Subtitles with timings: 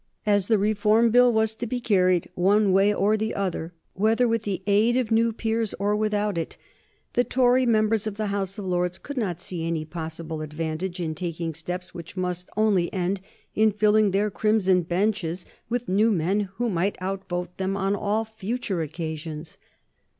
[0.25, 4.41] As the Reform Bill was to be carried one way or the other, whether with
[4.41, 6.57] the aid of new peers or without it,
[7.13, 11.13] the Tory members of the House of Lords could not see any possible advantage in
[11.13, 13.21] taking steps which must only end
[13.53, 18.81] in filling their crimson benches with new men who might outvote them on all future
[18.81, 19.59] occasions.